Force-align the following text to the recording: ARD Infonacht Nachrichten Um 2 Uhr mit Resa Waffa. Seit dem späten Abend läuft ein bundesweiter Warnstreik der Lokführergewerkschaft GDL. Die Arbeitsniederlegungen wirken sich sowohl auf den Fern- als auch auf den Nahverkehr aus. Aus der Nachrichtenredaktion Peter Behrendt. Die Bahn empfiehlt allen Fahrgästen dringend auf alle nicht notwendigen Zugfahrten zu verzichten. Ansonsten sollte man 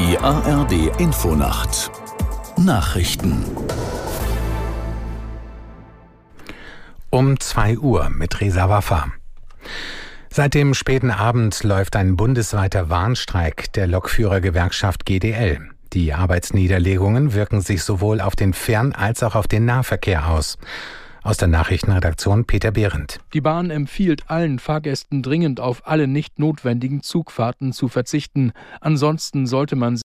ARD 0.00 0.98
Infonacht 0.98 1.90
Nachrichten 2.56 3.44
Um 7.10 7.38
2 7.38 7.78
Uhr 7.78 8.08
mit 8.08 8.40
Resa 8.40 8.70
Waffa. 8.70 9.12
Seit 10.30 10.54
dem 10.54 10.72
späten 10.72 11.10
Abend 11.10 11.62
läuft 11.64 11.96
ein 11.96 12.16
bundesweiter 12.16 12.88
Warnstreik 12.88 13.74
der 13.74 13.86
Lokführergewerkschaft 13.88 15.04
GDL. 15.04 15.68
Die 15.92 16.14
Arbeitsniederlegungen 16.14 17.34
wirken 17.34 17.60
sich 17.60 17.84
sowohl 17.84 18.22
auf 18.22 18.34
den 18.34 18.54
Fern- 18.54 18.94
als 18.94 19.22
auch 19.22 19.34
auf 19.34 19.48
den 19.48 19.66
Nahverkehr 19.66 20.28
aus. 20.30 20.56
Aus 21.22 21.36
der 21.36 21.48
Nachrichtenredaktion 21.48 22.46
Peter 22.46 22.70
Behrendt. 22.70 23.18
Die 23.34 23.42
Bahn 23.42 23.70
empfiehlt 23.70 24.30
allen 24.30 24.58
Fahrgästen 24.58 25.22
dringend 25.22 25.60
auf 25.60 25.86
alle 25.86 26.06
nicht 26.06 26.38
notwendigen 26.38 27.02
Zugfahrten 27.02 27.72
zu 27.72 27.88
verzichten. 27.88 28.52
Ansonsten 28.80 29.46
sollte 29.46 29.76
man 29.76 30.00